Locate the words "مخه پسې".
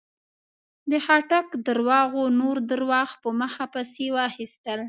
3.41-4.05